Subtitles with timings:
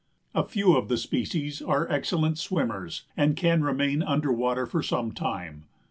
[0.33, 5.11] A few of the species are excellent swimmers and can remain under water for some
[5.11, 5.65] time.